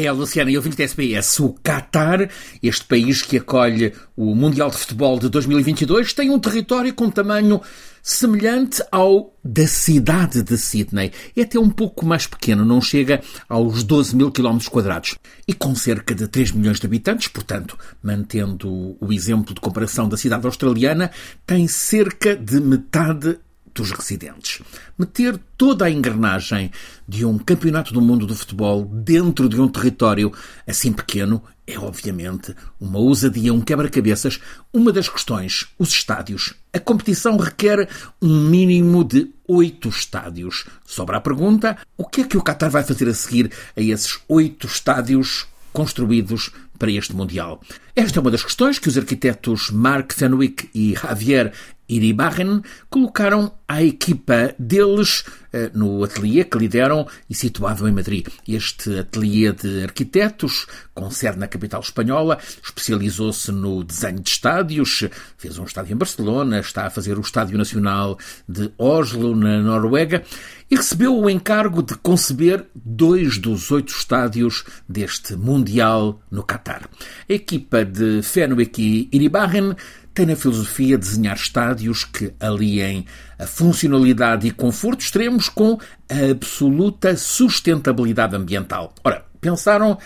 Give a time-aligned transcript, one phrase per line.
[0.00, 2.30] É, Luciana, e ouvinte da SBS, o Qatar,
[2.62, 7.60] este país que acolhe o Mundial de Futebol de 2022, tem um território com tamanho
[8.00, 11.10] semelhante ao da cidade de Sydney.
[11.36, 15.16] É até um pouco mais pequeno, não chega aos 12 mil quilómetros quadrados.
[15.48, 20.16] E com cerca de 3 milhões de habitantes, portanto, mantendo o exemplo de comparação da
[20.16, 21.10] cidade australiana,
[21.44, 23.36] tem cerca de metade
[23.78, 24.60] dos residentes.
[24.98, 26.70] Meter toda a engrenagem
[27.06, 30.32] de um campeonato do mundo do futebol dentro de um território
[30.66, 34.40] assim pequeno é, obviamente, uma ousadia, um quebra-cabeças.
[34.72, 36.54] Uma das questões, os estádios.
[36.72, 37.86] A competição requer
[38.22, 40.64] um mínimo de oito estádios.
[40.86, 44.18] Sobra a pergunta: o que é que o Qatar vai fazer a seguir a esses
[44.26, 47.60] oito estádios construídos para este Mundial?
[47.98, 51.52] Esta é uma das questões que os arquitetos Mark Fenwick e Javier
[51.88, 58.28] Iribarren colocaram a equipa deles eh, no ateliê que lideram e situado em Madrid.
[58.46, 65.58] Este ateliê de arquitetos, com sede na capital espanhola, especializou-se no desenho de estádios, fez
[65.58, 70.22] um estádio em Barcelona, está a fazer o Estádio Nacional de Oslo, na Noruega,
[70.70, 76.88] e recebeu o encargo de conceber dois dos oito estádios deste Mundial no Catar.
[77.28, 79.74] A equipa de Fenwick e Iribarren
[80.14, 83.06] tem na filosofia desenhar estádios que aliem
[83.38, 85.78] a funcionalidade e conforto extremos com
[86.10, 88.92] a absoluta sustentabilidade ambiental.
[89.04, 89.96] Ora, pensaram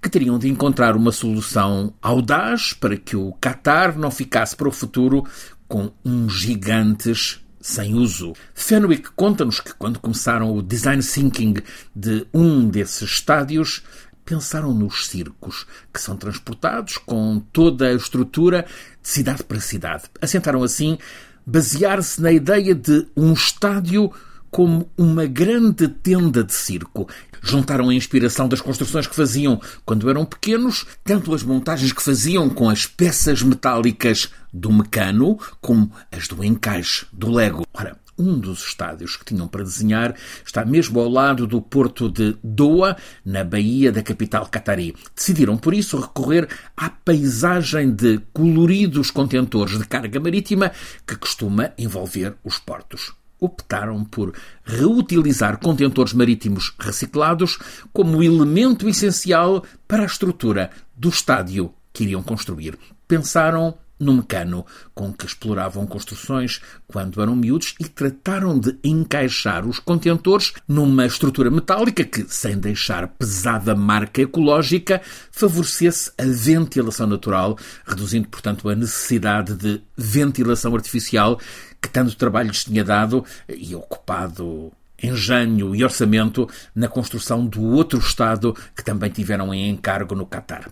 [0.00, 4.72] que teriam de encontrar uma solução audaz para que o Qatar não ficasse para o
[4.72, 5.24] futuro
[5.66, 8.34] com uns gigantes sem uso.
[8.52, 11.54] Fenwick conta-nos que quando começaram o design thinking
[11.94, 13.82] de um desses estádios,
[14.24, 18.66] pensaram nos circos, que são transportados com toda a estrutura
[19.02, 20.04] de cidade para cidade.
[20.20, 20.98] Assentaram assim
[21.46, 24.12] basear-se na ideia de um estádio
[24.50, 27.08] como uma grande tenda de circo.
[27.42, 32.48] Juntaram a inspiração das construções que faziam quando eram pequenos, tanto as montagens que faziam
[32.48, 37.66] com as peças metálicas do mecano, como as do encaixe do Lego.
[37.72, 42.36] Ora, um dos estádios que tinham para desenhar está mesmo ao lado do porto de
[42.42, 44.94] Doha, na baía da capital catarí.
[45.14, 50.72] Decidiram, por isso, recorrer à paisagem de coloridos contentores de carga marítima
[51.06, 53.12] que costuma envolver os portos
[53.44, 57.58] optaram por reutilizar contentores marítimos reciclados
[57.92, 62.78] como elemento essencial para a estrutura do estádio que iriam construir.
[63.08, 69.78] Pensaram no mecano com que exploravam construções quando eram miúdos e trataram de encaixar os
[69.78, 78.28] contentores numa estrutura metálica que, sem deixar pesada marca ecológica, favorecesse a ventilação natural, reduzindo,
[78.28, 81.38] portanto, a necessidade de ventilação artificial
[81.80, 87.98] que tanto trabalho lhes tinha dado e ocupado engenho e orçamento na construção do outro
[87.98, 90.70] Estado que também tiveram em encargo no Catar.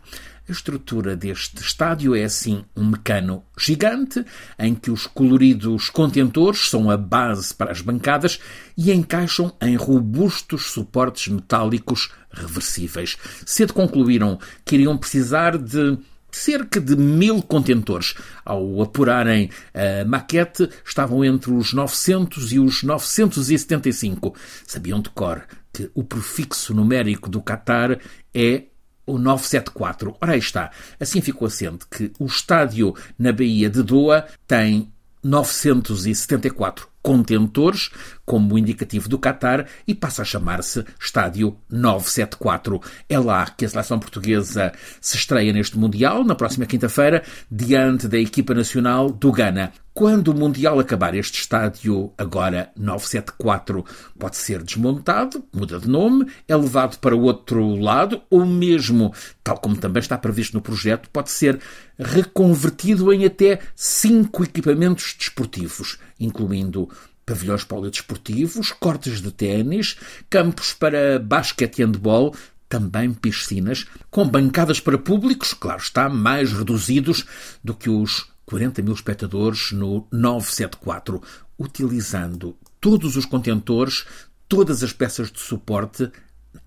[0.48, 4.24] A estrutura deste estádio é assim um mecano gigante,
[4.58, 8.40] em que os coloridos contentores são a base para as bancadas
[8.76, 13.16] e encaixam em robustos suportes metálicos reversíveis.
[13.46, 15.96] Cedo concluíram que iriam precisar de
[16.32, 18.14] cerca de mil contentores.
[18.44, 24.34] Ao apurarem a maquete, estavam entre os 900 e os 975.
[24.66, 27.98] Sabiam de cor que o prefixo numérico do Qatar
[28.34, 28.64] é
[29.06, 30.16] o 974.
[30.20, 30.70] Ora aí está.
[30.98, 34.92] Assim ficou assente que o estádio na Baía de Doa tem
[35.22, 37.90] 974 contentores,
[38.24, 42.80] como indicativo do Qatar, e passa a chamar-se Estádio 974.
[43.08, 48.18] É lá que a seleção portuguesa se estreia neste Mundial, na próxima quinta-feira, diante da
[48.18, 49.72] equipa nacional do Ghana.
[49.92, 53.84] Quando o Mundial acabar, este estádio, agora 974,
[54.18, 59.12] pode ser desmontado, muda de nome, é levado para o outro lado, ou mesmo,
[59.42, 61.58] tal como também está previsto no projeto, pode ser
[61.98, 66.88] reconvertido em até cinco equipamentos desportivos, incluindo
[67.30, 69.96] pavilhões poliedesportivos, cortes de ténis,
[70.28, 72.34] campos para basquete e handball,
[72.68, 77.24] também piscinas, com bancadas para públicos, claro está, mais reduzidos
[77.62, 81.22] do que os 40 mil espectadores no 974,
[81.56, 84.04] utilizando todos os contentores,
[84.48, 86.10] todas as peças de suporte,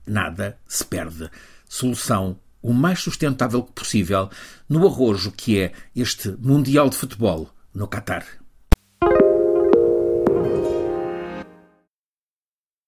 [0.08, 1.30] nada se perde.
[1.68, 4.30] Solução o mais sustentável possível
[4.70, 8.43] no arrojo que é este Mundial de Futebol no Catar.